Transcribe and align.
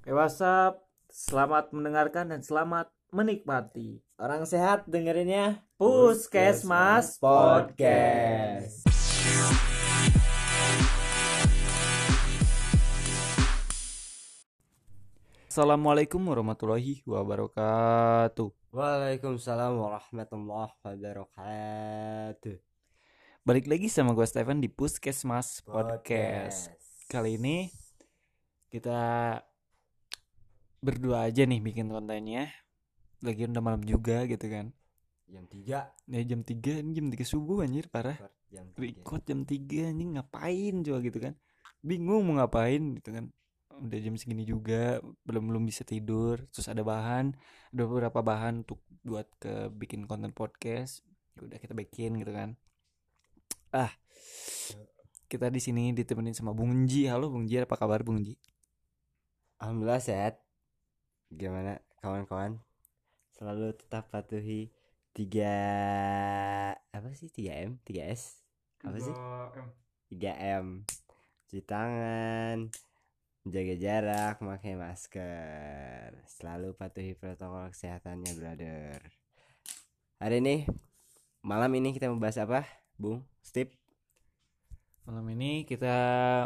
Oke, 0.00 0.16
WhatsApp. 0.16 0.80
Selamat 1.12 1.76
mendengarkan 1.76 2.32
dan 2.32 2.40
selamat 2.40 2.88
menikmati. 3.12 4.00
Orang 4.16 4.48
sehat 4.48 4.88
dengerinnya 4.88 5.60
Puskesmas 5.76 7.20
Podcast. 7.20 8.80
Assalamualaikum 15.52 16.24
warahmatullahi 16.24 17.04
wabarakatuh. 17.04 18.48
Waalaikumsalam 18.72 19.76
warahmatullahi 19.76 20.80
wabarakatuh 20.80 22.56
Balik 23.44 23.68
lagi 23.68 23.92
sama 23.92 24.16
gue 24.16 24.24
Steven 24.24 24.64
di 24.64 24.72
Puskesmas 24.72 25.60
Podcast. 25.60 26.72
Kali 27.12 27.36
ini 27.36 27.68
kita 28.72 29.36
berdua 30.80 31.28
aja 31.28 31.44
nih 31.44 31.60
bikin 31.60 31.92
kontennya. 31.92 32.48
Lagi 33.20 33.44
udah 33.44 33.60
malam 33.60 33.84
juga 33.84 34.24
gitu 34.24 34.48
kan. 34.48 34.72
Jam 35.30 35.46
3 35.46 36.10
Ya 36.10 36.20
jam 36.26 36.40
3 36.42 36.82
ini 36.82 36.90
jam 36.96 37.06
3 37.12 37.20
subuh 37.22 37.62
anjir 37.62 37.86
parah. 37.92 38.16
Jam 38.48 38.66
3 38.74 38.80
Record 38.80 39.22
jam 39.28 39.44
3 39.44 39.92
anjing 39.92 40.10
ngapain 40.16 40.74
coba 40.82 40.98
gitu 41.04 41.18
kan. 41.20 41.34
Bingung 41.84 42.24
mau 42.26 42.40
ngapain 42.40 42.96
gitu 42.96 43.12
kan. 43.12 43.28
Udah 43.80 43.98
jam 44.00 44.16
segini 44.16 44.44
juga 44.48 44.98
belum 45.28 45.52
belum 45.52 45.62
bisa 45.68 45.84
tidur. 45.84 46.40
Terus 46.48 46.66
ada 46.72 46.80
bahan, 46.80 47.36
ada 47.70 47.82
beberapa 47.84 48.24
bahan 48.24 48.64
untuk 48.64 48.80
buat 49.04 49.28
ke 49.36 49.68
bikin 49.76 50.08
konten 50.08 50.32
podcast. 50.32 51.04
Ya 51.36 51.44
Udah 51.44 51.58
kita 51.60 51.76
bikin 51.76 52.16
gitu 52.18 52.32
kan. 52.32 52.56
Ah. 53.70 53.92
Kita 55.30 55.46
di 55.46 55.62
sini 55.62 55.94
ditemenin 55.94 56.34
sama 56.34 56.50
Bung 56.50 56.90
Ji. 56.90 57.06
Halo 57.06 57.30
Bung 57.30 57.46
Ji, 57.46 57.62
apa 57.62 57.78
kabar 57.78 58.02
Bung 58.02 58.26
Ji? 58.26 58.34
Alhamdulillah 59.62 60.02
sehat 60.02 60.49
Gimana 61.30 61.78
kawan-kawan? 62.02 62.58
Selalu 63.30 63.78
tetap 63.78 64.10
patuhi 64.10 64.74
3 65.14 66.74
Apa 66.90 67.08
sih? 67.14 67.30
3M 67.30 67.78
3S 67.86 68.42
Apa 68.82 68.98
sih? 68.98 69.14
3M 70.10 70.82
Cuci 71.46 71.62
tangan 71.62 72.74
Jaga 73.46 73.74
jarak 73.78 74.42
Pakai 74.42 74.74
masker. 74.74 76.18
Selalu 76.26 76.74
patuhi 76.74 77.14
protokol 77.14 77.70
kesehatannya 77.70 78.34
brother. 78.34 78.98
Hari 80.18 80.42
ini 80.42 80.66
Malam 81.46 81.70
ini 81.78 81.94
kita 81.94 82.10
membahas 82.10 82.42
apa 82.42 82.66
Bung? 82.98 83.22
Steve? 83.40 83.72
Malam 85.08 85.24
ini 85.32 85.64
kita 85.64 85.96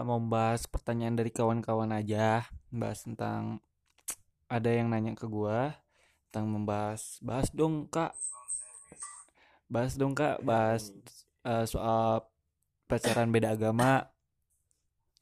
mau 0.07 0.23
bahas 0.23 0.71
pertanyaan 0.71 1.19
dari 1.19 1.35
kawan-kawan 1.35 1.91
aja, 1.91 2.47
bahas 2.71 3.03
tentang 3.03 3.59
ada 4.57 4.71
yang 4.79 4.87
nanya 4.93 5.13
ke 5.21 5.27
gua 5.37 5.61
tentang 6.31 6.47
membahas 6.55 7.03
bahas 7.29 7.49
dong 7.59 7.75
kak, 7.95 8.13
bahas 9.73 9.95
dong 10.01 10.15
kak, 10.21 10.37
bahas 10.49 10.83
eh, 11.51 11.65
soal 11.73 12.25
pacaran 12.91 13.29
beda 13.35 13.49
agama. 13.57 13.93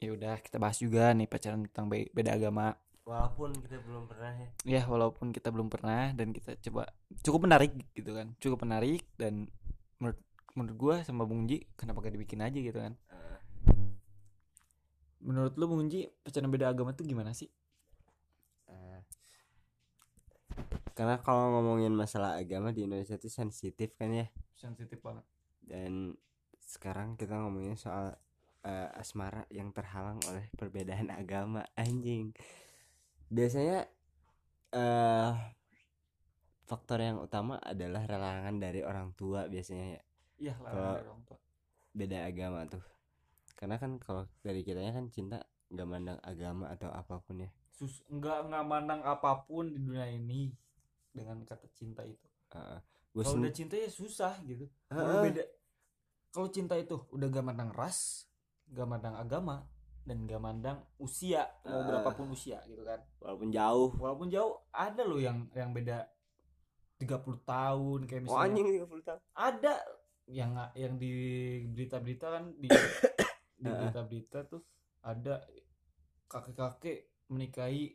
Ya 0.03 0.11
udah 0.17 0.35
kita 0.43 0.57
bahas 0.63 0.79
juga 0.85 1.05
nih 1.19 1.29
pacaran 1.31 1.63
tentang 1.71 1.87
be- 1.93 2.11
beda 2.17 2.31
agama. 2.39 2.67
Walaupun 3.03 3.51
kita 3.67 3.77
belum 3.83 4.05
pernah 4.07 4.31
ya 4.39 4.49
Ya 4.63 4.83
walaupun 4.87 5.35
kita 5.35 5.51
belum 5.51 5.69
pernah 5.75 6.15
dan 6.15 6.31
kita 6.31 6.55
coba 6.71 6.87
cukup 7.27 7.41
menarik 7.51 7.73
gitu 7.99 8.11
kan, 8.15 8.31
cukup 8.39 8.63
menarik 8.63 9.03
dan 9.19 9.51
menurut 9.99 10.19
menurut 10.55 10.77
gua 10.79 10.97
sama 11.07 11.23
Bung 11.27 11.49
Ji 11.51 11.67
kenapa 11.79 11.99
gak 12.05 12.15
dibikin 12.15 12.41
aja 12.47 12.59
gitu 12.59 12.79
kan? 12.79 12.95
Eh, 13.11 13.39
Menurut 15.23 15.55
lu 15.59 15.65
Bung 15.71 15.87
Ji 15.91 16.01
pacaran 16.27 16.51
beda 16.55 16.67
agama 16.75 16.91
tuh 16.99 17.07
gimana 17.11 17.31
sih? 17.41 17.49
Eh, 18.69 19.01
karena 20.93 21.17
kalau 21.25 21.59
ngomongin 21.59 21.93
masalah 21.97 22.37
agama 22.37 22.73
di 22.73 22.85
Indonesia 22.85 23.17
itu 23.17 23.33
sensitif 23.33 23.97
kan 23.97 24.13
ya. 24.13 24.27
Sensitif 24.57 25.01
banget. 25.01 25.25
dan 25.63 26.19
sekarang 26.59 27.15
kita 27.15 27.39
ngomongin 27.39 27.79
soal 27.79 28.19
eh, 28.67 28.89
asmara 28.99 29.47
yang 29.51 29.71
terhalang 29.71 30.19
oleh 30.27 30.51
perbedaan 30.55 31.09
agama 31.21 31.63
anjing. 31.79 32.35
Biasanya 33.31 33.87
eh 34.73 35.33
faktor 36.65 37.05
yang 37.05 37.21
utama 37.21 37.61
adalah 37.61 38.09
relaangan 38.09 38.57
dari 38.57 38.81
orang 38.81 39.13
tua 39.13 39.45
biasanya 39.51 39.99
ya. 39.99 40.03
Iya, 40.43 40.55
larangan 40.59 40.93
dari 40.97 41.09
orang 41.09 41.25
tua. 41.29 41.39
beda 41.93 42.19
agama 42.25 42.61
tuh. 42.65 42.85
Karena 43.53 43.77
kan 43.77 44.01
kalau 44.01 44.25
dari 44.41 44.65
kitanya 44.65 44.97
kan 44.97 45.13
cinta 45.13 45.45
nggak 45.69 45.89
mandang 45.89 46.19
agama 46.25 46.73
atau 46.73 46.89
apa 46.89 47.21
pun 47.21 47.45
ya. 47.45 47.51
Sus 47.73 48.01
enggak 48.09 48.49
enggak 48.49 48.65
mandang 48.65 49.01
apa 49.05 49.45
pun 49.45 49.69
di 49.69 49.79
dunia 49.81 50.09
ini 50.09 50.53
dengan 51.13 51.45
kata 51.45 51.69
cinta 51.71 52.03
itu. 52.03 52.27
Gua 53.13 53.23
Kalau 53.23 53.39
udah 53.39 53.53
cinta 53.53 53.77
ya 53.77 53.89
susah 53.89 54.41
gitu. 54.43 54.65
Kalau 54.89 55.21
Heeh. 55.21 55.25
beda 55.29 55.45
kalau 56.33 56.49
cinta 56.49 56.75
itu 56.75 56.97
udah 57.13 57.29
gak 57.29 57.45
mandang 57.45 57.69
ras, 57.71 58.25
gak 58.67 58.89
mandang 58.89 59.13
agama 59.13 59.69
dan 60.03 60.25
gak 60.25 60.41
mandang 60.41 60.81
usia, 60.97 61.45
mau 61.63 61.79
Ah. 61.79 61.87
berapapun 61.87 62.33
usia 62.33 62.57
gitu 62.65 62.83
kan. 62.83 63.05
walaupun 63.21 63.53
jauh 63.53 63.93
Walaupun 63.95 64.29
jauh 64.29 64.57
ada 64.73 65.05
loh 65.05 65.21
yang 65.21 65.45
yang 65.53 65.71
beda 65.71 66.09
30 66.97 67.21
tahun 67.45 68.01
kayak 68.05 68.21
oh 68.23 68.25
misalnya. 68.33 68.45
anjing 68.49 68.67
30 68.81 69.03
tahun 69.05 69.21
ada 69.35 69.73
yang 70.25 70.51
yang 70.73 70.95
di 70.97 71.11
berita-berita 71.69 72.27
kan 72.31 72.45
di 72.57 72.69
di 73.61 73.69
berita-berita 73.69 74.39
tuh 74.49 74.63
ada 75.03 75.43
kakek-kakek 76.27 76.99
menikahi 77.29 77.93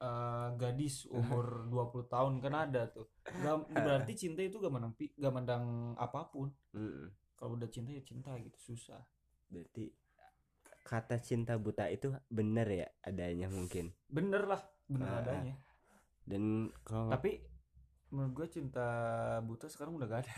eh, 0.00 0.48
gadis 0.56 1.04
umur 1.12 1.68
20 1.68 2.08
tahun 2.08 2.32
kan 2.40 2.54
ada 2.58 2.88
tuh 2.88 3.06
Gak- 3.22 3.68
berarti 3.84 4.12
cinta 4.16 4.40
itu 4.40 4.56
gak 4.56 4.72
mandang 4.72 4.94
pi- 4.94 5.12
gak 5.14 5.30
mandang 5.30 5.64
apa 5.96 6.26
pun 6.26 6.48
Mm-mm. 6.72 7.12
kalau 7.36 7.54
udah 7.54 7.68
cinta 7.68 7.92
ya 7.92 8.02
cinta 8.02 8.34
gitu 8.36 8.58
susah 8.72 9.00
Berarti 9.46 9.90
kata 10.80 11.18
cinta 11.18 11.54
buta 11.54 11.86
itu 11.86 12.10
bener 12.26 12.66
ya 12.66 12.86
adanya 13.02 13.46
mungkin. 13.46 13.90
bener 14.08 14.46
lah 14.46 14.62
bener 14.86 15.06
ah. 15.06 15.20
adanya 15.20 15.54
Dan 16.24 16.70
kalau 16.82 17.10
tapi 17.10 17.42
menurut 18.10 18.32
gue 18.34 18.46
cinta 18.50 18.86
buta 19.42 19.66
sekarang 19.66 19.94
udah 19.94 20.06
gak 20.06 20.22
ada 20.26 20.34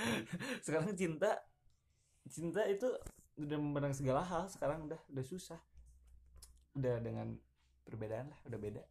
sekarang 0.66 0.94
cinta 0.94 1.38
cinta 2.26 2.66
itu 2.66 2.86
udah 3.36 3.58
memandang 3.58 3.94
segala 3.94 4.22
hal 4.22 4.48
sekarang 4.48 4.86
udah 4.86 4.98
udah 5.10 5.24
susah 5.24 5.60
udah 6.74 6.98
dengan 6.98 7.34
perbedaan 7.86 8.26
lah 8.32 8.40
udah 8.48 8.58
beda 8.60 8.82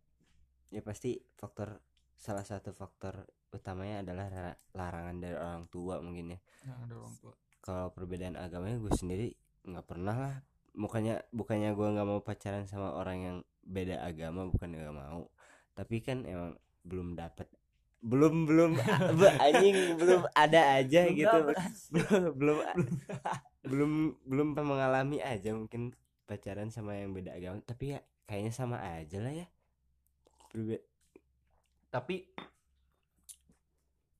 ya 0.71 0.81
pasti 0.81 1.11
faktor 1.39 1.79
salah 2.15 2.45
satu 2.47 2.71
faktor 2.71 3.27
utamanya 3.51 4.03
adalah 4.03 4.27
ra- 4.27 4.59
larangan 4.75 5.17
dari 5.23 5.35
orang 5.35 5.63
tua 5.71 5.99
mungkin 6.03 6.35
ya. 6.35 6.39
yang 6.67 6.79
ada 6.87 6.93
orang 6.99 7.15
tua 7.21 7.33
Kalau 7.65 7.89
perbedaan 7.95 8.37
agamanya 8.37 8.77
gue 8.77 8.93
sendiri 8.93 9.27
nggak 9.65 9.85
pernah 9.89 10.15
lah. 10.15 10.35
Bukannya 10.75 11.23
bukannya 11.33 11.69
gue 11.73 11.87
nggak 11.95 12.07
mau 12.07 12.21
pacaran 12.21 12.67
sama 12.69 12.93
orang 12.93 13.17
yang 13.25 13.37
beda 13.65 14.05
agama 14.05 14.45
bukan 14.45 14.69
nggak 14.75 14.93
mau. 14.95 15.31
Tapi 15.73 15.95
kan 16.05 16.23
emang 16.29 16.53
belum 16.85 17.17
dapat 17.17 17.47
belum 18.05 18.45
belum 18.45 18.71
be- 19.17 19.37
anjing 19.45 19.97
belum 19.97 20.21
ada 20.37 20.61
aja 20.77 21.09
Belum 21.09 21.17
gitu 21.17 21.37
belum 21.97 22.21
belum 22.37 22.57
belum 23.65 23.91
belum 24.29 24.47
mengalami 24.61 25.17
aja 25.25 25.57
mungkin 25.57 25.89
pacaran 26.25 26.69
sama 26.69 26.97
yang 26.97 27.13
beda 27.13 27.31
agama 27.33 27.61
tapi 27.61 27.93
ya 27.93 27.99
kayaknya 28.25 28.51
sama 28.51 28.77
aja 28.81 29.21
lah 29.21 29.33
ya. 29.33 29.47
Berbe- 30.51 30.85
tapi 31.89 32.25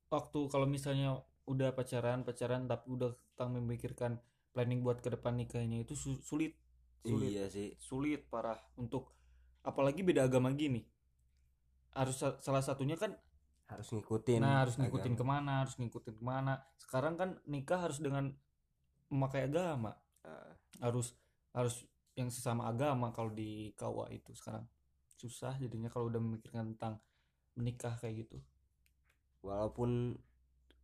waktu 0.08 0.40
kalau 0.48 0.64
misalnya 0.64 1.18
udah 1.46 1.74
pacaran 1.74 2.22
pacaran 2.22 2.66
tapi 2.66 2.86
udah 2.90 3.10
tentang 3.34 3.58
memikirkan 3.58 4.12
planning 4.50 4.80
buat 4.80 5.02
ke 5.02 5.12
depan 5.12 5.36
nikahnya 5.36 5.82
itu 5.82 5.92
su- 5.92 6.22
sulit. 6.22 6.56
Sulit. 7.04 7.30
Iya 7.36 7.46
sih. 7.52 7.76
Sulit 7.76 8.24
parah. 8.26 8.56
Untuk 8.80 9.12
apalagi 9.62 10.00
beda 10.00 10.24
agama 10.24 10.50
gini. 10.54 10.82
Harus 11.92 12.16
sa- 12.16 12.38
salah 12.40 12.64
satunya 12.64 12.96
kan 12.96 13.12
harus 13.66 13.90
ngikutin 13.90 14.38
nah 14.38 14.62
harus 14.62 14.78
ngikutin 14.78 15.18
agama. 15.18 15.20
ke 15.20 15.24
mana 15.26 15.52
harus 15.66 15.74
ngikutin 15.76 16.14
ke 16.16 16.24
mana. 16.24 16.54
Sekarang 16.78 17.18
kan 17.18 17.34
nikah 17.44 17.82
harus 17.82 17.98
dengan 17.98 18.30
memakai 19.10 19.50
agama. 19.50 19.92
Eh, 20.24 20.52
harus 20.80 21.12
harus 21.52 21.82
yang 22.16 22.32
sesama 22.32 22.64
agama 22.66 23.12
kalau 23.12 23.28
di 23.28 23.70
KUA 23.76 24.08
itu 24.10 24.32
sekarang 24.32 24.64
susah 25.16 25.52
jadinya 25.56 25.88
kalau 25.88 26.08
udah 26.08 26.20
memikirkan 26.20 26.72
tentang 26.74 26.96
menikah 27.56 27.92
kayak 27.96 28.24
gitu 28.26 28.38
walaupun 29.40 30.16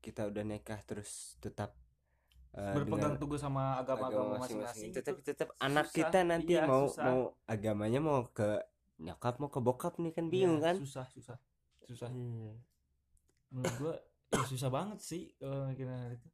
kita 0.00 0.28
udah 0.28 0.44
nikah 0.44 0.80
terus 0.84 1.36
tetap 1.40 1.72
eh, 2.52 2.74
berpegang 2.76 3.16
teguh 3.16 3.40
sama 3.40 3.80
agama-agama 3.80 4.36
agama 4.36 4.42
masing-masing 4.44 4.90
tetap 4.92 5.16
tetap 5.24 5.48
anak 5.58 5.88
susah. 5.88 5.96
kita 5.96 6.18
nanti 6.24 6.52
Iya, 6.52 6.68
mau 6.68 6.84
susah. 6.88 7.04
mau 7.04 7.20
agamanya 7.48 8.00
mau 8.00 8.28
ke 8.28 8.60
nyokap 9.00 9.40
mau 9.40 9.48
ke 9.48 9.60
bokap 9.60 9.96
nih 9.98 10.12
kan 10.12 10.26
bingung 10.28 10.60
Iya, 10.60 10.66
kan 10.68 10.76
susah 10.80 11.06
susah 11.12 11.36
susah 11.88 12.08
Iya. 12.12 12.52
menurut 13.52 13.74
gua 13.80 13.94
ya 14.32 14.44
susah 14.48 14.68
banget 14.72 14.98
sih 15.00 15.22
kalau 15.36 15.68
mikirin 15.68 15.92
hal 15.92 16.12
itu 16.12 16.28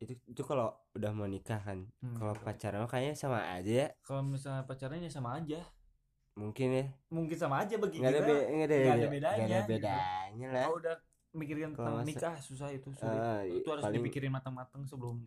itu 0.00 0.16
itu 0.26 0.42
kalau 0.42 0.72
udah 0.92 1.12
mau 1.12 1.24
nikah 1.24 1.60
kan 1.60 1.84
Hmm, 2.00 2.16
kalau 2.16 2.32
pacaran 2.34 2.84
kayaknya 2.84 3.14
sama 3.14 3.44
aja 3.52 3.72
ya. 3.84 3.88
Kalau 4.00 4.24
misalnya 4.24 4.64
pacarannya 4.64 5.08
sama 5.08 5.36
aja. 5.36 5.60
Mungkin 6.32 6.68
ya. 6.72 6.84
Mungkin 7.08 7.36
sama 7.36 7.60
aja 7.60 7.76
bagi 7.76 8.00
nggak 8.00 8.10
ada 8.10 8.20
be- 8.22 8.48
nggak 8.48 8.66
ada, 8.66 8.76
nggak 8.76 8.88
ada 8.88 8.96
nggak 8.96 9.12
bedanya, 9.12 9.44
ada 9.44 9.58
gitu. 9.60 9.70
bedanya 9.70 10.46
lah. 10.48 10.64
Kalau 10.64 10.78
udah 10.78 10.94
mikirin 11.30 11.70
tentang 11.70 11.96
nikah 12.02 12.34
susah 12.40 12.68
itu 12.70 12.88
sulit. 12.90 13.20
Ah, 13.20 13.44
itu 13.44 13.68
harus 13.68 13.84
paling- 13.84 13.96
dipikirin 14.00 14.32
matang-matang 14.32 14.82
sebelum 14.82 15.20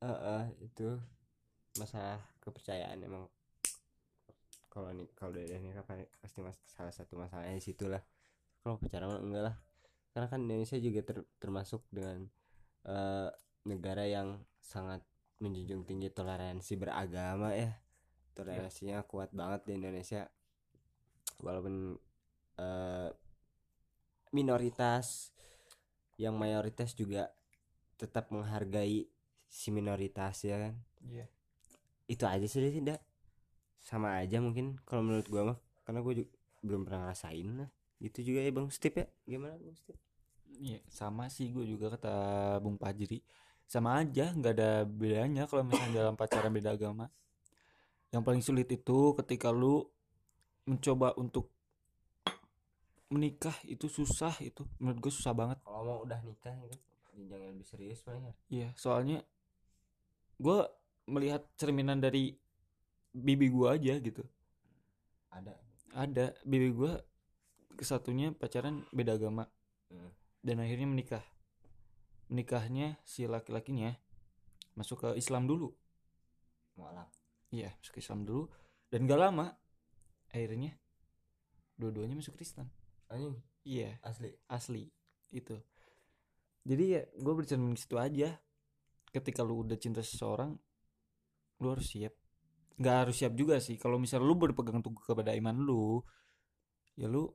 Eh, 0.00 0.08
eh, 0.08 0.44
itu 0.60 0.88
masalah 1.74 2.20
kepercayaan 2.38 2.98
emang. 3.00 3.24
Kalau 4.66 4.90
nih 4.90 5.06
kalau 5.14 5.30
udah 5.30 5.60
nikah 5.60 5.80
pa- 5.82 6.10
pasti 6.18 6.40
mas 6.40 6.56
salah 6.66 6.90
satu 6.90 7.14
masalahnya 7.14 7.54
di 7.54 7.62
situ 7.62 7.86
lah. 7.86 8.02
Kalau 8.58 8.74
pacaran 8.74 9.12
enggak 9.18 9.44
lah. 9.44 9.56
Karena 10.10 10.26
kan 10.26 10.40
Indonesia 10.40 10.76
juga 10.78 11.00
ter- 11.02 11.28
termasuk 11.36 11.84
dengan 11.88 12.26
eh, 12.84 13.28
negara 13.64 14.04
yang 14.04 14.40
sangat 14.60 15.00
menjunjung 15.40 15.84
tinggi 15.88 16.08
toleransi 16.12 16.72
beragama 16.76 17.52
ya. 17.52 17.74
Toleransinya 18.36 19.04
kuat 19.04 19.32
banget 19.32 19.66
di 19.68 19.72
Indonesia. 19.80 20.28
Walaupun 21.40 21.96
eh, 22.60 23.10
minoritas 24.34 25.34
yang 26.20 26.38
mayoritas 26.38 26.94
juga 26.94 27.30
tetap 27.98 28.30
menghargai 28.30 29.06
si 29.46 29.68
minoritas 29.74 30.44
ya 30.44 30.70
kan? 30.70 30.74
Iya. 31.02 31.26
Itu 32.06 32.24
aja 32.26 32.44
sih 32.46 32.60
tidak 32.60 33.00
sama 33.84 34.16
aja 34.16 34.40
mungkin 34.40 34.80
kalau 34.88 35.04
menurut 35.04 35.28
gua 35.28 35.42
mah 35.52 35.58
karena 35.84 36.00
gua 36.00 36.14
juga 36.16 36.30
belum 36.64 36.82
pernah 36.88 37.00
ngerasain 37.08 37.48
lah. 37.60 37.70
Gitu 38.00 38.32
juga 38.32 38.40
ya 38.42 38.50
bang 38.50 38.68
Steve 38.72 38.96
ya? 38.96 39.06
Gimana 39.28 39.54
bang 39.60 39.76
Steve 39.76 40.00
Iya, 40.54 40.78
sama 40.86 41.26
sih 41.26 41.50
gue 41.50 41.66
juga 41.66 41.98
kata 41.98 42.14
Bung 42.62 42.78
Pajri. 42.78 43.18
Sama 43.64 43.98
aja, 43.98 44.30
nggak 44.30 44.52
ada 44.54 44.70
bedanya 44.86 45.48
kalau 45.50 45.66
misalnya 45.66 46.06
dalam 46.06 46.14
pacaran 46.14 46.52
beda 46.52 46.76
agama. 46.76 47.10
Yang 48.14 48.22
paling 48.22 48.42
sulit 48.44 48.68
itu 48.70 49.16
ketika 49.18 49.50
lu 49.50 49.82
mencoba 50.64 51.12
untuk 51.18 51.50
menikah 53.10 53.54
itu 53.66 53.86
susah 53.86 54.34
itu. 54.40 54.62
Menurut 54.78 54.98
gue 55.02 55.12
susah 55.12 55.32
banget. 55.34 55.58
kalau 55.62 55.82
mau 55.84 55.98
udah 56.02 56.18
nikah 56.22 56.54
itu 56.66 56.76
jenjang 57.14 57.40
yang 57.40 57.52
lebih 57.54 57.66
serius 57.68 58.02
paling 58.02 58.26
ya 58.26 58.34
Iya, 58.50 58.68
soalnya 58.74 59.22
gue 60.34 60.58
melihat 61.06 61.46
cerminan 61.54 62.02
dari 62.02 62.34
bibi 63.14 63.46
gue 63.54 63.68
aja 63.70 63.94
gitu. 64.02 64.22
ada 65.30 65.54
Ada 65.94 66.34
bibi 66.42 66.74
gue 66.74 66.92
kesatunya 67.74 68.34
pacaran 68.34 68.82
beda 68.90 69.14
agama 69.14 69.46
Hmm. 69.86 70.10
dan 70.42 70.58
akhirnya 70.58 70.88
menikah. 70.90 71.22
Menikahnya 72.32 72.98
si 73.04 73.28
laki-lakinya 73.28 73.92
masuk 74.74 75.06
ke 75.06 75.08
Islam 75.18 75.46
dulu. 75.46 75.70
mualaf 76.74 77.10
Iya, 77.54 77.70
masuk 77.78 78.02
Islam 78.02 78.26
dulu 78.26 78.50
dan 78.90 79.06
gak 79.06 79.20
lama 79.20 79.46
akhirnya 80.30 80.74
dua-duanya 81.78 82.18
masuk 82.18 82.34
Kristen. 82.34 82.66
anjing 83.10 83.38
Iya, 83.64 83.96
asli 84.04 84.28
asli 84.50 84.84
itu. 85.32 85.56
Jadi 86.64 86.84
ya 86.96 87.02
gue 87.16 87.32
bercermin 87.32 87.72
di 87.72 87.80
situ 87.80 87.96
aja. 87.96 88.36
Ketika 89.14 89.46
lu 89.46 89.62
udah 89.62 89.78
cinta 89.78 90.02
seseorang, 90.02 90.58
lu 91.62 91.66
harus 91.70 91.86
siap. 91.86 92.12
Gak 92.76 92.96
harus 93.06 93.16
siap 93.16 93.32
juga 93.38 93.62
sih. 93.62 93.78
Kalau 93.78 93.96
misalnya 93.96 94.26
lu 94.26 94.34
berpegang 94.34 94.82
teguh 94.82 95.00
kepada 95.00 95.32
iman 95.38 95.54
lu, 95.54 96.02
ya 96.98 97.06
lu 97.06 97.30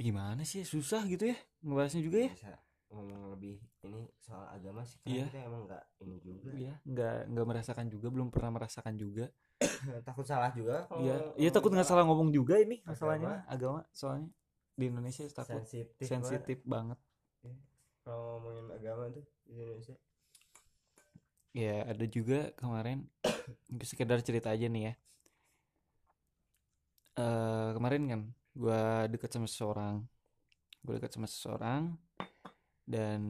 gimana 0.00 0.48
sih 0.48 0.64
susah 0.64 1.04
gitu 1.04 1.28
ya 1.28 1.36
ngebahasnya 1.60 2.00
juga 2.00 2.18
ya 2.24 2.32
bisa 2.32 2.56
ngomong 2.90 3.30
lebih 3.38 3.62
ini 3.86 4.10
soal 4.18 4.50
agama 4.50 4.82
sih 4.82 4.98
Iya. 5.06 5.26
karena 5.26 5.30
kita 5.30 5.38
emang 5.46 5.62
nggak 5.70 5.82
ini 6.02 6.16
juga 6.18 6.50
Iya, 6.50 6.74
nggak 6.82 7.16
nggak 7.30 7.46
merasakan 7.46 7.86
juga, 7.86 8.06
belum 8.10 8.28
pernah 8.34 8.50
merasakan 8.58 8.94
juga. 8.98 9.26
takut 10.08 10.26
salah 10.26 10.50
juga 10.50 10.88
kalau 10.90 11.04
Iya, 11.06 11.16
iya 11.38 11.50
takut 11.54 11.70
nggak 11.70 11.86
salah 11.86 12.02
ngomong 12.02 12.34
juga 12.34 12.58
ini 12.58 12.80
Agama. 12.82 12.90
masalahnya 12.90 13.32
agama 13.46 13.80
soalnya 13.92 14.28
di 14.74 14.84
Indonesia 14.88 15.22
takut 15.30 15.60
sensitif 15.62 16.04
sensitif 16.08 16.58
banget. 16.64 16.98
banget. 17.44 17.58
kalau 18.00 18.40
ngomongin 18.40 18.66
agama 18.72 19.02
tuh 19.12 19.24
di 19.46 19.60
Indonesia 19.60 19.96
Ya 21.50 21.82
ada 21.84 22.06
juga 22.06 22.54
kemarin 22.56 23.04
sekedar 23.90 24.22
cerita 24.22 24.54
aja 24.54 24.70
nih 24.70 24.82
ya. 24.88 24.94
Eh 27.18 27.68
kemarin 27.74 28.02
kan 28.06 28.20
gua 28.54 29.04
deket 29.10 29.30
sama 29.34 29.46
seseorang, 29.50 30.06
gue 30.86 30.94
deket 30.98 31.12
sama 31.12 31.26
seseorang 31.26 31.82
dan 32.90 33.22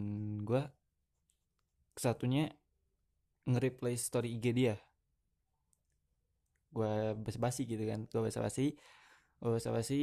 gua 0.49 0.73
kesatunya 1.93 2.49
nge-replay 3.45 4.01
story 4.01 4.41
IG 4.41 4.57
dia. 4.57 4.77
Gua 6.73 7.13
basa-basi 7.13 7.69
gitu 7.69 7.85
kan, 7.85 8.09
gua 8.09 8.25
basa-basi, 8.25 8.73
gua 9.37 9.61
basa-basi 9.61 10.01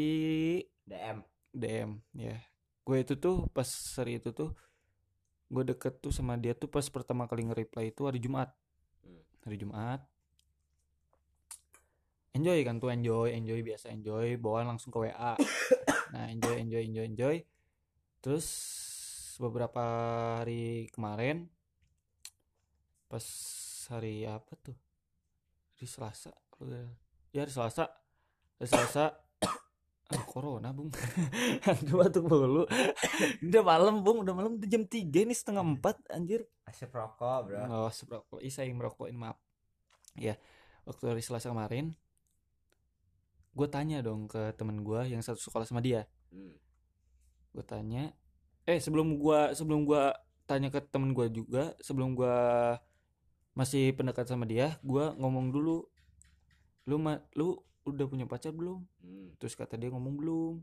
DM 0.86 1.26
DM 1.58 1.98
ya. 2.14 2.38
Gue 2.86 3.04
itu 3.04 3.20
tuh 3.20 3.50
pas 3.52 3.68
hari 4.00 4.22
itu 4.22 4.32
tuh 4.32 4.56
gue 5.48 5.64
deket 5.64 6.04
tuh 6.04 6.12
sama 6.12 6.36
dia 6.36 6.52
tuh 6.52 6.68
pas 6.68 6.84
pertama 6.92 7.24
kali 7.28 7.48
nge-reply 7.48 7.92
itu 7.92 8.08
hari 8.08 8.20
Jumat. 8.22 8.52
Hmm. 9.04 9.24
hari 9.48 9.58
Jumat. 9.60 10.02
Enjoy 12.36 12.60
kan 12.62 12.78
tuh 12.78 12.94
enjoy 12.94 13.34
enjoy 13.34 13.60
biasa 13.66 13.90
enjoy 13.90 14.38
bawaan 14.38 14.70
langsung 14.70 14.94
ke 14.94 15.10
WA 15.10 15.34
nah 16.14 16.26
enjoy 16.30 16.56
enjoy 16.62 16.84
enjoy 16.86 17.06
enjoy. 17.10 17.36
Terus 18.22 18.48
beberapa 19.38 19.84
hari 20.42 20.90
kemarin 20.92 21.50
pas 23.08 23.24
hari 23.88 24.28
apa 24.28 24.54
tuh? 24.60 24.76
Hari 25.78 25.88
Selasa 25.88 26.34
ya? 27.32 27.42
Hari 27.44 27.52
Selasa. 27.52 27.86
Hari 28.60 28.70
Selasa. 28.70 29.06
Ah, 30.08 30.24
corona 30.24 30.72
bung. 30.72 30.88
Aduh 31.68 32.00
batuk 32.00 32.32
mulu. 32.32 32.64
Udah 33.44 33.60
malam 33.60 34.08
bung. 34.08 34.24
Udah 34.24 34.32
malam 34.32 34.56
udah 34.56 34.64
jam 34.64 34.88
3 34.88 35.04
nih 35.04 35.36
setengah 35.36 35.60
empat 35.60 36.00
anjir. 36.08 36.48
Asap 36.64 36.96
rokok 36.96 37.52
bro. 37.52 37.60
Oh, 37.68 37.92
merokok. 37.92 38.40
Ih, 38.40 38.48
saya 38.48 38.72
merokok 38.72 39.12
ini 39.12 39.20
maaf. 39.20 39.36
Ya, 40.16 40.40
waktu 40.88 41.12
hari 41.12 41.20
Selasa 41.20 41.52
kemarin, 41.52 41.92
gue 43.52 43.68
tanya 43.68 44.00
dong 44.00 44.32
ke 44.32 44.56
temen 44.56 44.80
gue 44.80 45.12
yang 45.12 45.20
satu 45.20 45.44
sekolah 45.44 45.68
sama 45.68 45.84
dia. 45.84 46.08
Hmm. 46.32 46.56
Gue 47.52 47.68
tanya, 47.68 48.16
eh 48.68 48.80
sebelum 48.84 49.16
gua 49.16 49.56
sebelum 49.56 49.88
gua 49.88 50.12
tanya 50.44 50.68
ke 50.68 50.80
temen 50.84 51.12
gue 51.12 51.28
juga, 51.32 51.76
sebelum 51.80 52.16
gua 52.16 52.36
masih 53.56 53.96
pendekat 53.96 54.28
sama 54.28 54.48
dia, 54.48 54.76
gua 54.84 55.16
ngomong 55.16 55.52
dulu, 55.52 55.88
lu 56.88 56.96
ma 57.00 57.20
lu 57.36 57.56
udah 57.88 58.06
punya 58.08 58.28
pacar 58.28 58.52
belum? 58.52 58.84
Hmm. 59.04 59.32
Terus 59.40 59.56
kata 59.56 59.80
dia 59.80 59.88
ngomong 59.92 60.16
belum. 60.20 60.54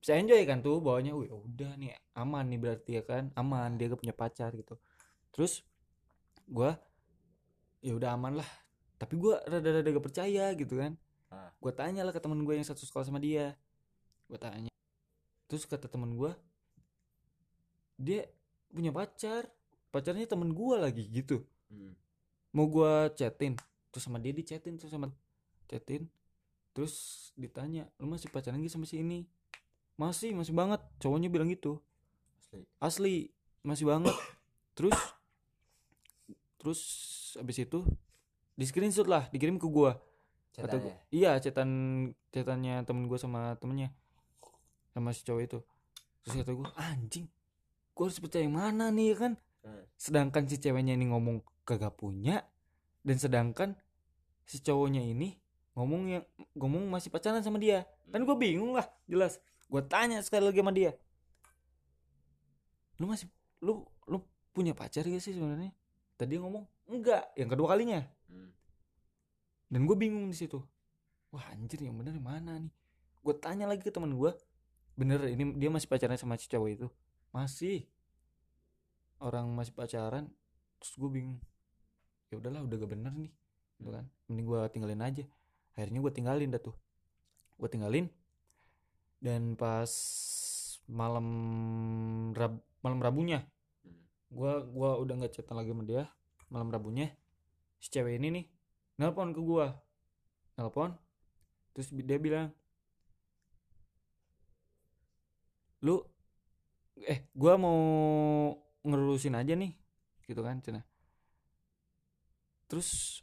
Bisa 0.00 0.20
enjoy 0.20 0.44
kan 0.44 0.60
tuh 0.60 0.84
bawanya, 0.84 1.16
wih 1.16 1.32
udah 1.32 1.80
nih 1.80 1.96
aman 2.12 2.44
nih 2.52 2.60
berarti 2.60 2.90
ya 3.00 3.02
kan, 3.08 3.32
aman 3.40 3.80
dia 3.80 3.88
gak 3.88 4.00
punya 4.04 4.12
pacar 4.12 4.52
gitu. 4.52 4.76
Terus 5.32 5.64
gua 6.44 6.76
ya 7.80 7.96
udah 7.96 8.12
aman 8.12 8.40
lah. 8.40 8.50
Tapi 9.00 9.16
gua 9.16 9.40
rada-rada 9.48 9.88
gak 9.88 10.04
percaya 10.04 10.52
gitu 10.52 10.76
kan. 10.76 11.00
Ah. 11.32 11.52
Gua 11.56 11.72
tanya 11.72 12.04
lah 12.04 12.12
ke 12.12 12.20
temen 12.20 12.44
gue 12.44 12.52
yang 12.52 12.68
satu 12.68 12.84
sekolah 12.84 13.08
sama 13.08 13.16
dia. 13.16 13.56
Gua 14.28 14.36
tanya. 14.36 14.68
Terus 15.48 15.64
kata 15.64 15.88
temen 15.88 16.12
gua 16.20 16.36
dia 17.98 18.26
punya 18.70 18.90
pacar. 18.90 19.50
Pacarnya 19.94 20.26
temen 20.26 20.50
gua 20.50 20.82
lagi 20.82 21.06
gitu. 21.06 21.46
Hmm. 21.70 21.96
mau 22.54 22.70
gua 22.70 23.10
chatin 23.18 23.58
terus 23.90 24.06
sama 24.06 24.22
dia 24.22 24.30
dichatin 24.30 24.78
terus 24.78 24.90
sama 24.90 25.10
chatin. 25.70 26.06
Terus 26.74 27.30
ditanya 27.38 27.86
lu 28.02 28.10
masih 28.10 28.30
pacaran 28.30 28.58
gak 28.58 28.74
sama 28.74 28.86
si 28.86 28.98
ini? 28.98 29.26
Masih 29.94 30.34
masih 30.34 30.50
banget. 30.50 30.82
Cowoknya 30.98 31.30
bilang 31.30 31.46
gitu. 31.50 31.78
Asli. 32.42 32.62
Asli 32.82 33.14
masih 33.62 33.86
banget. 33.86 34.14
Terus 34.74 34.98
terus 36.58 36.80
abis 37.38 37.62
itu 37.62 37.86
di 38.58 38.64
screenshot 38.66 39.06
lah 39.06 39.30
dikirim 39.30 39.58
ke 39.58 39.66
gua. 39.70 39.98
Kata 40.54 40.78
gua, 40.78 40.90
Cetannya. 40.90 40.94
iya 41.10 41.30
chatan 41.42 41.70
chatannya 42.30 42.82
temen 42.86 43.06
gua 43.10 43.18
sama 43.18 43.58
temennya 43.58 43.90
sama 44.94 45.10
si 45.10 45.22
cowok 45.22 45.42
itu. 45.42 45.58
Terus 46.22 46.34
kata 46.42 46.52
gua 46.54 46.70
anjing 46.78 47.26
gua 47.94 48.10
harus 48.10 48.18
percaya 48.18 48.44
yang 48.44 48.58
mana 48.58 48.90
nih 48.90 49.14
ya 49.14 49.16
kan? 49.16 49.32
Hmm. 49.64 49.80
sedangkan 49.96 50.44
si 50.44 50.60
ceweknya 50.60 50.92
ini 50.92 51.08
ngomong 51.08 51.40
kagak 51.64 51.96
punya 51.96 52.44
dan 53.00 53.16
sedangkan 53.16 53.72
si 54.44 54.60
cowoknya 54.60 55.00
ini 55.00 55.40
ngomong 55.72 56.02
yang 56.12 56.24
ngomong 56.52 56.84
masih 56.92 57.08
pacaran 57.08 57.40
sama 57.40 57.56
dia. 57.56 57.88
Kan 58.12 58.28
gue 58.28 58.36
bingung 58.36 58.76
lah 58.76 58.86
jelas. 59.08 59.40
Gue 59.66 59.80
tanya 59.80 60.20
sekali 60.20 60.44
lagi 60.46 60.60
sama 60.60 60.70
dia. 60.70 60.92
Lu 63.00 63.08
masih 63.08 63.26
lu 63.64 63.88
lu 64.04 64.20
punya 64.52 64.76
pacar 64.76 65.02
gak 65.08 65.24
sih 65.24 65.34
sebenarnya? 65.34 65.72
Tadi 66.14 66.38
ngomong 66.38 66.68
enggak 66.92 67.32
yang 67.34 67.48
kedua 67.48 67.72
kalinya. 67.74 68.04
Hmm. 68.28 68.52
dan 69.72 69.88
gue 69.88 69.96
bingung 69.96 70.28
di 70.30 70.36
situ. 70.36 70.60
Wah 71.34 71.50
anjir 71.50 71.82
yang 71.82 71.96
bener 71.98 72.14
yang 72.14 72.28
mana 72.28 72.60
nih? 72.60 72.72
Gue 73.24 73.34
tanya 73.34 73.66
lagi 73.66 73.82
ke 73.82 73.90
teman 73.90 74.12
gue 74.14 74.30
bener 74.94 75.18
ini 75.26 75.58
dia 75.58 75.66
masih 75.74 75.90
pacaran 75.90 76.14
sama 76.14 76.38
si 76.38 76.46
cowok 76.46 76.70
itu 76.70 76.86
masih. 77.34 77.82
Orang 79.18 79.50
masih 79.58 79.74
pacaran 79.74 80.30
terus 80.78 80.94
gue 80.94 81.10
bingung. 81.10 81.42
Ya 82.30 82.38
udahlah 82.38 82.62
udah 82.62 82.76
gak 82.78 82.92
bener 82.94 83.14
nih 83.18 83.32
gitu 83.82 83.90
kan. 83.90 84.06
Mending 84.30 84.46
gue 84.46 84.60
tinggalin 84.70 85.02
aja. 85.02 85.24
Akhirnya 85.74 85.98
gue 85.98 86.12
tinggalin 86.14 86.54
dah 86.54 86.62
tuh. 86.62 86.76
Gue 87.58 87.66
tinggalin 87.66 88.06
dan 89.18 89.58
pas 89.58 89.90
malam 90.86 91.26
rab 92.36 92.60
malam 92.84 93.00
rabunya 93.00 93.40
gue 94.28 94.52
gua 94.74 95.00
udah 95.00 95.14
nggak 95.16 95.32
chatan 95.32 95.56
lagi 95.56 95.70
sama 95.72 95.86
dia. 95.86 96.04
Malam 96.52 96.68
rabunya 96.68 97.08
si 97.80 97.88
cewek 97.88 98.20
ini 98.20 98.28
nih 98.30 98.44
nelpon 98.96 99.36
ke 99.36 99.40
gue 99.42 99.66
nelpon 100.56 100.94
terus 101.74 101.90
dia 101.90 102.16
bilang 102.16 102.48
lu 105.82 106.00
eh 107.02 107.26
gua 107.34 107.58
mau 107.58 107.78
ngelurusin 108.86 109.34
aja 109.34 109.54
nih 109.58 109.72
gitu 110.28 110.40
kan 110.44 110.60
cina. 110.62 110.82
Terus 112.68 113.20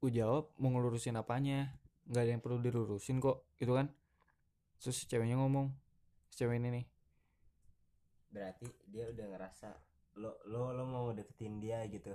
gue 0.00 0.10
jawab 0.12 0.52
mau 0.60 0.68
ngelurusin 0.74 1.16
apanya? 1.16 1.72
Nggak 2.04 2.22
ada 2.22 2.30
yang 2.36 2.42
perlu 2.44 2.58
dilurusin 2.60 3.20
kok 3.24 3.48
gitu 3.56 3.72
kan? 3.72 3.88
Terus 4.80 4.96
si 5.00 5.04
ceweknya 5.08 5.40
ngomong 5.40 5.72
si 6.28 6.44
cewek 6.44 6.60
ini 6.60 6.68
nih. 6.80 6.84
Berarti 8.28 8.68
dia 8.90 9.08
udah 9.08 9.26
ngerasa 9.32 9.68
lo 10.20 10.38
lo 10.46 10.70
lo 10.76 10.84
mau 10.84 11.06
deketin 11.16 11.58
dia 11.62 11.82
gitu. 11.88 12.12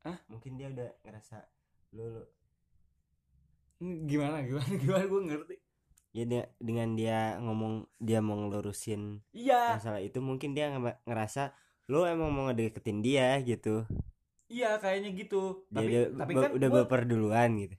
Hah? 0.00 0.16
mungkin 0.32 0.56
dia 0.56 0.72
udah 0.72 0.88
ngerasa 1.04 1.44
lo 1.92 2.04
lo 2.08 2.22
"Hmm, 3.80 4.04
gimana 4.08 4.44
gimana 4.44 4.72
gimana? 4.82 5.04
Gue 5.08 5.20
ngerti 5.28 5.54
ya 6.10 6.24
dia, 6.26 6.42
dengan 6.58 6.98
dia 6.98 7.38
ngomong 7.38 7.86
dia 8.02 8.18
mau 8.18 8.34
ngelurusin 8.34 9.22
iya. 9.30 9.78
masalah 9.78 10.02
itu 10.02 10.18
mungkin 10.18 10.58
dia 10.58 10.74
nge- 10.74 11.06
ngerasa 11.06 11.54
lo 11.90 12.06
emang 12.06 12.30
mau 12.30 12.46
ngedeketin 12.50 13.02
dia 13.02 13.34
gitu. 13.42 13.82
Iya 14.50 14.78
kayaknya 14.82 15.10
gitu. 15.14 15.66
Dia, 15.70 15.78
tapi 15.78 15.90
dia 15.90 16.02
tapi 16.14 16.32
kan 16.34 16.50
udah 16.54 16.68
gua- 16.70 16.78
baper 16.86 17.02
duluan 17.06 17.50
gitu. 17.58 17.76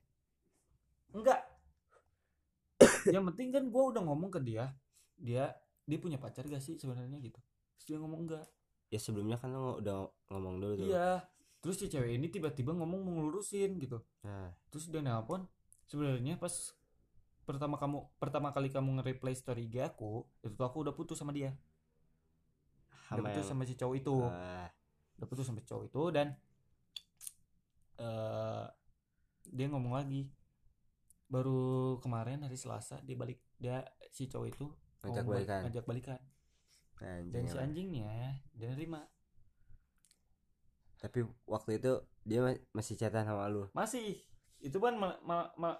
Enggak. 1.11 1.39
Yang 3.15 3.23
penting 3.31 3.47
kan 3.51 3.63
gue 3.67 3.83
udah 3.95 4.01
ngomong 4.03 4.31
ke 4.31 4.39
dia 4.43 4.71
dia 5.19 5.51
dia 5.85 5.97
punya 5.99 6.15
pacar 6.19 6.47
gak 6.47 6.63
sih 6.63 6.79
sebenarnya 6.79 7.19
gitu. 7.19 7.39
Terus 7.79 7.85
dia 7.87 7.97
ngomong 7.99 8.27
enggak. 8.27 8.47
Ya 8.91 8.99
sebelumnya 8.99 9.39
kan 9.39 9.51
lo 9.55 9.79
udah 9.79 10.07
ngomong 10.31 10.59
dulu 10.59 10.73
tuh. 10.79 10.87
Iya. 10.91 11.23
Terus 11.61 11.75
si 11.77 11.85
cewek 11.87 12.15
ini 12.15 12.27
tiba-tiba 12.31 12.71
ngomong 12.75 12.99
mau 13.03 13.11
ngelurusin 13.19 13.79
gitu. 13.79 13.99
Nah. 14.23 14.51
Terus 14.71 14.87
dia 14.91 15.03
nelpon 15.03 15.47
sebenarnya 15.87 16.39
pas 16.39 16.51
pertama 17.43 17.75
kamu 17.75 18.05
pertama 18.21 18.53
kali 18.53 18.69
kamu 18.69 19.01
nge-replay 19.01 19.33
story 19.33 19.67
aku 19.81 20.23
itu 20.45 20.53
tuh 20.53 20.65
aku 20.65 20.85
udah 20.85 20.93
putus 20.93 21.17
sama 21.17 21.33
dia. 21.33 21.53
Udah 23.11 23.19
sama 23.19 23.27
putus 23.27 23.43
yang 23.43 23.51
sama 23.51 23.63
si 23.67 23.75
cowok 23.75 23.95
itu. 23.97 24.15
Ah, 24.23 24.69
udah 25.19 25.27
putus 25.27 25.45
sama 25.49 25.59
si 25.59 25.67
cowok 25.67 25.85
itu 25.89 26.03
dan 26.13 26.27
eh 28.01 28.65
dia 29.51 29.67
ngomong 29.67 29.93
lagi 29.97 30.31
baru 31.27 31.97
kemarin 31.99 32.43
hari 32.45 32.55
Selasa 32.55 32.99
dia 33.03 33.15
balik 33.17 33.39
dia 33.57 33.83
si 34.11 34.27
cowok 34.31 34.47
itu 34.47 34.65
ngajak 35.03 35.25
balikan. 35.25 35.61
ngajak 35.67 35.85
balikan. 35.85 36.21
Anjing 37.01 37.33
dan 37.33 37.43
si 37.49 37.57
anjingnya 37.57 38.37
dia 38.53 38.67
nerima. 38.69 39.01
Tapi 41.01 41.25
waktu 41.49 41.81
itu 41.81 41.91
dia 42.21 42.45
ma- 42.45 42.63
masih 42.77 42.93
chatan 42.93 43.25
sama 43.25 43.49
lu? 43.49 43.65
Masih. 43.73 44.21
Itu 44.61 44.77
kan 44.77 44.93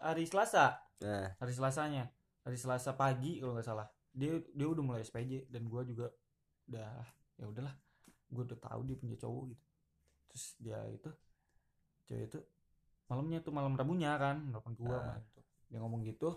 hari 0.01 0.25
Selasa 0.25 0.81
nah. 1.01 1.27
Hari 1.38 1.53
Selasanya. 1.53 2.05
Hari 2.41 2.58
Selasa 2.58 2.98
pagi 2.98 3.38
kalau 3.38 3.53
nggak 3.53 3.67
salah. 3.67 3.88
Dia 4.13 4.41
dia 4.53 4.67
udah 4.70 4.84
mulai 4.86 5.01
SPJ 5.05 5.50
dan 5.50 5.70
gua 5.70 5.86
juga 5.86 6.10
udah 6.70 7.05
ya 7.38 7.46
udahlah. 7.46 7.75
Gua 8.31 8.43
udah 8.48 8.60
tahu 8.60 8.81
dia 8.88 8.98
punya 8.98 9.17
cowok 9.17 9.43
gitu. 9.53 9.63
Terus 10.31 10.46
dia 10.58 10.79
itu 10.89 11.10
cewek 12.10 12.25
itu 12.31 12.39
malamnya 13.12 13.43
tuh 13.43 13.51
malam 13.51 13.75
Rabunya 13.75 14.15
kan 14.15 14.39
nelfon 14.50 14.74
ke 14.74 14.81
gua 14.81 14.98
Ah. 14.98 15.03
malam 15.13 15.24
itu 15.27 15.41
dia 15.70 15.79
ngomong 15.84 16.01
gitu. 16.08 16.29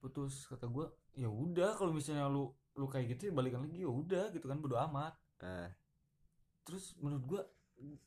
Putus 0.00 0.44
kata 0.48 0.68
gua 0.68 0.92
ya 1.16 1.28
udah 1.30 1.76
kalau 1.76 1.92
misalnya 1.94 2.28
lu 2.28 2.52
lu 2.74 2.86
kayak 2.90 3.16
gitu 3.16 3.30
ya 3.30 3.32
balikan 3.32 3.64
lagi. 3.64 3.80
Ya 3.84 3.90
udah 3.90 4.32
gitu 4.32 4.44
kan 4.48 4.58
bodo 4.60 4.76
amat. 4.78 5.14
Nah 5.42 5.68
terus 6.64 6.96
menurut 6.96 7.24
gua 7.28 7.40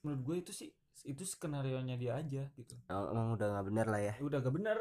menurut 0.01 0.21
gua 0.25 0.35
itu 0.41 0.49
sih 0.49 0.73
itu 1.05 1.23
skenario 1.27 1.77
nya 1.85 1.99
dia 1.99 2.17
aja 2.17 2.49
gitu. 2.57 2.73
Em- 2.89 3.09
emang 3.13 3.37
udah 3.37 3.47
nggak 3.53 3.67
bener 3.69 3.85
lah 3.85 4.01
ya? 4.01 4.13
Udah 4.23 4.39
gak 4.41 4.55
bener. 4.55 4.77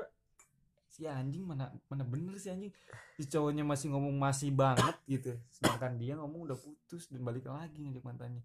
Si 0.89 1.05
anjing 1.05 1.45
mana 1.45 1.69
mana 1.93 2.09
bener 2.09 2.41
si 2.41 2.49
anjing? 2.49 2.73
Si 3.21 3.29
cowoknya 3.29 3.67
masih 3.67 3.93
ngomong 3.93 4.17
masih 4.17 4.55
banget 4.55 4.97
gitu. 5.05 5.37
Sedangkan 5.53 6.01
dia 6.01 6.17
ngomong 6.17 6.49
udah 6.49 6.57
putus 6.57 7.13
dan 7.13 7.21
balik 7.21 7.45
lagi 7.45 7.77
ngajak 7.85 8.01
mantannya. 8.01 8.41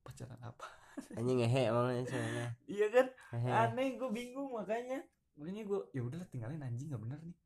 Pacaran 0.00 0.40
apa? 0.40 0.64
Anjing 1.18 1.42
ngehe 1.42 1.68
emangnya 1.68 2.04
ceweknya. 2.08 2.46
Iya 2.74 2.86
kan? 2.88 3.06
Ngehe. 3.34 3.50
aneh 3.50 3.88
gue 4.00 4.10
bingung 4.14 4.56
makanya. 4.56 5.04
Makanya 5.36 5.62
gue 5.66 5.80
ya 5.92 6.00
udahlah 6.06 6.28
tinggalin 6.30 6.62
anjing 6.64 6.88
gak 6.88 7.02
bener 7.02 7.20
nih. 7.20 7.36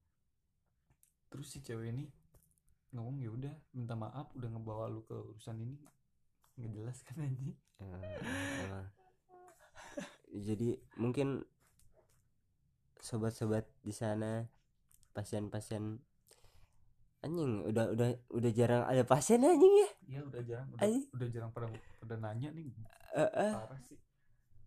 Terus 1.33 1.47
si 1.51 1.59
cewek 1.65 1.91
ini 1.91 2.07
ngomong 2.95 3.21
ya 3.21 3.31
udah 3.35 3.55
minta 3.77 3.93
maaf 3.99 4.33
udah 4.37 4.49
ngebawa 4.49 4.87
lu 4.89 5.03
ke 5.05 5.17
urusan 5.17 5.59
ini. 5.59 5.77
Nggak 6.59 6.71
jelas 6.75 6.99
kan 7.03 7.19
anjing. 7.25 7.57
Jadi 10.33 10.77
mungkin 11.01 11.45
sobat-sobat 12.99 13.65
di 13.81 13.95
sana 13.95 14.45
pasien-pasien 15.15 15.99
anjing 17.19 17.67
udah 17.67 17.91
udah 17.95 18.09
udah 18.31 18.51
jarang 18.55 18.83
ada 18.87 19.03
pasien 19.03 19.43
anjing 19.43 19.75
ya? 19.75 19.89
Iya 20.07 20.21
udah 20.23 20.43
jarang 20.47 20.69
udah, 20.71 20.83
Anjing. 20.87 21.05
udah 21.11 21.29
jarang 21.35 21.51
pada 21.51 21.67
pada 21.99 22.15
nanya 22.23 22.49
nih. 22.55 22.71
Eh, 23.19 23.21
eh. 23.27 23.53
parah 23.55 23.81
sih. 23.83 23.99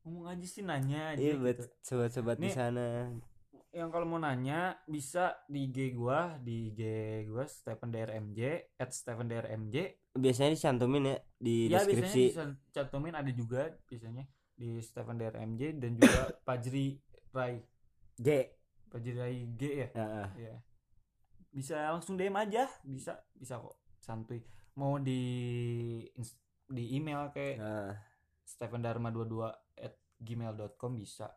Ngomong 0.04 0.26
aja 0.28 0.46
sih 0.50 0.64
nanya 0.66 1.16
aja 1.16 1.22
iya 1.22 1.34
gitu. 1.38 1.42
buat 1.46 1.58
sobat-sobat 1.86 2.38
di 2.42 2.50
sana. 2.52 2.88
yang 3.72 3.88
kalau 3.88 4.04
mau 4.04 4.20
nanya 4.20 4.76
bisa 4.84 5.32
di 5.48 5.72
IG 5.72 5.96
gua 5.96 6.36
di 6.44 6.76
IG 6.76 6.82
gua 7.32 7.48
Stephen 7.48 7.88
DRMJ 7.88 8.40
at 8.76 8.92
Stephen 8.92 9.32
DRMJ 9.32 9.76
biasanya 10.12 10.52
dicantumin 10.52 11.08
ya 11.08 11.18
di 11.40 11.72
ya 11.72 11.80
deskripsi. 11.80 12.36
biasanya 12.36 12.52
bisa 12.52 12.76
cantumin 12.76 13.16
ada 13.16 13.32
juga 13.32 13.72
biasanya 13.88 14.28
di 14.62 14.78
Stephen 14.80 15.18
DRMJ 15.18 15.62
dan 15.76 15.98
juga 15.98 16.22
Pajri 16.48 17.02
Rai. 17.32 17.58
J. 18.16 18.30
Pajri 18.88 19.14
Rai 19.16 19.38
G 19.52 19.62
ya? 19.80 19.90
Heeh. 19.92 20.28
ya 20.40 20.56
bisa 21.50 21.76
langsung 21.90 22.16
DM 22.16 22.38
aja. 22.38 22.64
Bisa 22.82 23.18
bisa 23.34 23.58
kok. 23.58 23.76
Santuy. 23.98 24.40
Mau 24.74 24.96
di 24.98 25.20
di 26.66 26.96
email 26.96 27.28
kayak 27.30 27.56
Nah, 27.58 27.92
Stephen 28.42 28.80
Dharma 28.80 29.10
22 29.10 29.52
at 29.78 29.94
gmail.com 30.18 30.92
bisa 30.96 31.28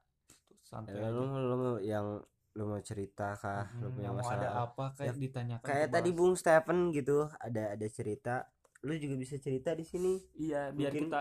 santuy 0.61 0.95
ya, 0.95 1.09
lu, 1.09 1.27
lu 1.27 1.55
mau 1.57 1.75
yang 1.77 2.23
lu 2.55 2.65
mau 2.65 2.79
cerita 2.81 3.35
kah 3.35 3.67
lu 3.77 3.91
Hmm, 3.91 3.95
punya 3.95 4.05
yang 4.05 4.15
mau 4.15 4.23
masalah? 4.23 4.39
ada 4.39 4.51
apa? 4.63 4.85
kayak 4.95 5.09
Ya, 5.09 5.19
ditanyakan 5.19 5.67
kayak 5.67 5.89
tadi 5.91 6.11
bahas. 6.11 6.19
Bung 6.21 6.35
Stephen 6.35 6.79
gitu 6.91 7.17
ada 7.35 7.63
ada 7.75 7.87
cerita. 7.89 8.35
Lu 8.81 8.95
juga 8.95 9.15
bisa 9.17 9.35
cerita 9.37 9.73
di 9.73 9.83
sini. 9.83 10.23
Iya, 10.37 10.71
biar 10.71 10.93
Mungkin- 10.93 11.11
kita 11.11 11.21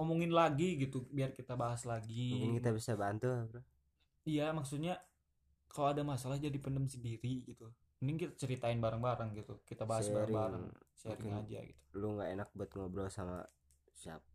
omongin 0.00 0.32
lagi 0.34 0.76
gitu, 0.78 1.06
biar 1.10 1.30
kita 1.32 1.54
bahas 1.54 1.82
lagi. 1.86 2.34
mungkin 2.34 2.58
kita 2.58 2.70
bisa 2.74 2.92
bantu 2.98 3.28
bro 3.50 3.62
Iya, 4.24 4.56
maksudnya 4.56 4.96
kalau 5.68 5.92
ada 5.92 6.00
masalah 6.00 6.40
jadi 6.40 6.56
pendem 6.56 6.88
sendiri 6.88 7.44
gitu. 7.44 7.68
Mending 8.00 8.16
kita 8.28 8.32
ceritain 8.40 8.78
bareng-bareng 8.80 9.36
gitu. 9.36 9.60
Kita 9.68 9.84
bahas 9.84 10.08
Sharing. 10.08 10.32
bareng-bareng, 10.32 10.64
sharing 10.96 11.20
Mungkin 11.20 11.40
aja 11.44 11.58
gitu. 11.68 11.80
lu 11.94 12.06
nggak 12.18 12.28
enak 12.34 12.48
buat 12.58 12.70
ngobrol 12.74 13.06
sama 13.06 13.46
siapa 13.94 14.26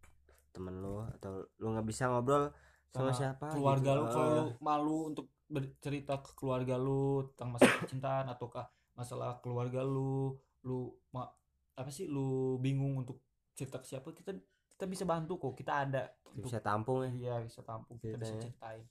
temen 0.56 0.80
lu 0.80 1.04
atau 1.20 1.44
lu 1.60 1.76
nggak 1.76 1.88
bisa 1.92 2.08
ngobrol 2.08 2.50
sama, 2.90 2.96
Sama 2.96 3.12
siapa 3.14 3.46
Keluarga 3.52 3.92
gitu. 3.94 4.00
lu 4.00 4.06
kalau 4.10 4.30
Ah, 4.30 4.36
lu 4.38 4.46
malu 4.64 4.98
untuk 5.12 5.26
bercerita 5.50 6.14
ke 6.22 6.32
keluarga 6.40 6.76
lu 6.80 7.26
tentang 7.34 7.50
masalah 7.58 7.76
percintaan 7.84 8.26
ataukah 8.32 8.66
masalah 8.96 9.30
keluarga 9.44 9.82
lu, 9.84 10.38
lu 10.64 10.94
ma- 11.12 11.32
apa 11.76 11.90
sih 11.90 12.06
lu 12.08 12.56
bingung 12.62 12.96
untuk 13.02 13.20
cerita 13.58 13.80
ke 13.82 13.88
siapa 13.88 14.12
kita 14.16 14.32
kita 14.80 14.88
bisa 14.88 15.04
bantu 15.04 15.36
kok. 15.36 15.60
Kita 15.60 15.84
ada 15.84 16.08
untuk 16.32 16.48
bisa 16.48 16.64
tampung 16.64 17.04
ya 17.04 17.12
iya 17.12 17.36
bisa 17.44 17.60
tampung 17.60 18.00
kita 18.00 18.16
bisa 18.16 18.32
Ceritanya. 18.32 18.48
ceritain 18.48 18.84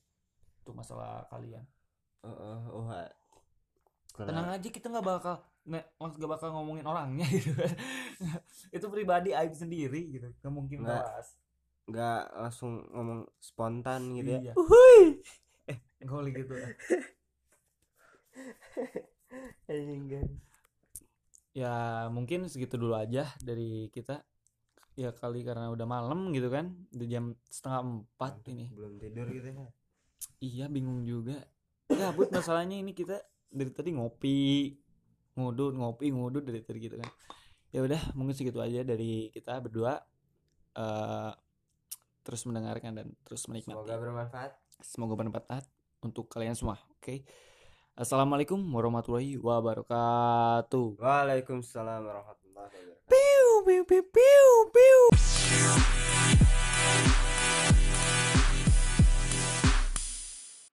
untuk 0.61 0.75
masalah 0.77 1.25
kalian. 1.27 1.65
oh, 2.21 2.93
ah. 2.93 3.09
Kalau- 4.13 4.29
tenang 4.29 4.53
aja 4.53 4.69
kita 4.69 4.91
nggak 4.91 5.07
bakal 5.07 5.35
nggak 5.65 5.85
nggak 5.97 6.29
bakal 6.29 6.49
ngomongin 6.51 6.85
orangnya 6.85 7.23
gitu 7.39 7.55
kan 7.55 7.71
itu 8.69 8.87
pribadi 8.91 9.31
aib 9.31 9.55
sendiri 9.55 10.11
gitu 10.11 10.29
nggak 10.35 10.51
mungkin 10.53 10.83
Nggak. 10.83 10.99
bahas 10.99 11.27
nggak 11.87 12.23
langsung 12.35 12.83
ngomong 12.91 13.21
spontan 13.39 14.13
gitu 14.13 14.29
ya 14.35 14.41
Iya. 14.43 14.53
Uhuy. 14.59 15.23
Goli 16.11 16.31
gitu 16.35 16.53
Anjing, 19.69 20.05
kan. 20.09 20.27
ya 21.53 21.75
mungkin 22.09 22.49
segitu 22.49 22.75
dulu 22.75 22.95
aja 22.95 23.29
dari 23.39 23.87
kita 23.91 24.25
ya 24.99 25.15
kali 25.15 25.47
karena 25.47 25.71
udah 25.71 25.87
malam 25.87 26.35
gitu 26.35 26.51
kan 26.51 26.75
udah 26.91 27.07
jam 27.07 27.39
setengah 27.47 28.03
empat 28.03 28.43
ini 28.51 28.75
belum 28.75 28.99
tidur 28.99 29.31
gitu 29.31 29.55
ya 29.55 29.69
iya 30.43 30.67
bingung 30.67 31.07
juga 31.07 31.39
ya 31.87 32.11
buat 32.11 32.35
masalahnya 32.35 32.83
ini 32.83 32.91
kita 32.99 33.23
dari 33.47 33.71
tadi 33.71 33.95
ngopi 33.95 34.75
ngudut 35.39 35.79
ngopi 35.79 36.11
ngudut 36.11 36.43
dari 36.43 36.67
tadi 36.67 36.79
gitu 36.83 36.99
kan 36.99 37.07
ya 37.71 37.87
udah 37.87 38.19
mungkin 38.19 38.35
segitu 38.35 38.59
aja 38.59 38.83
dari 38.83 39.31
kita 39.31 39.63
berdua 39.63 40.03
Eh 40.79 41.33
terus 42.23 42.45
mendengarkan 42.45 42.93
dan 42.93 43.07
terus 43.25 43.49
menikmati. 43.49 43.73
Semoga 43.73 43.97
bermanfaat. 43.97 44.53
Semoga 44.85 45.15
bermanfaat 45.17 45.65
untuk 46.05 46.29
kalian 46.29 46.53
semua. 46.53 46.77
Oke. 47.01 47.25
Assalamualaikum 47.97 48.61
warahmatullahi 48.61 49.41
wabarakatuh. 49.41 51.01
Waalaikumsalam 51.01 52.05
warahmatullahi 52.05 52.48
Piu 53.09 53.65
piu 53.65 53.85
piu 53.85 54.03
piu 54.03 54.71
piu. 54.75 55.28